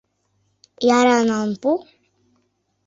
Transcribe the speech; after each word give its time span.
Яра 0.99 1.17
налын 1.29 1.51
пу! 1.61 1.69